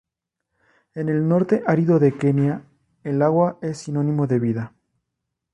En 0.95 1.09
el 1.09 1.27
norte 1.27 1.61
árido 1.67 1.99
de 1.99 2.17
Kenya, 2.17 2.63
el 3.03 3.21
agua 3.21 3.59
es 3.61 3.77
sinónimo 3.77 4.25
de 4.25 4.39
vida. 4.39 4.73